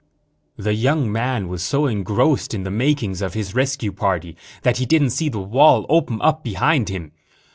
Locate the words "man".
1.11-1.47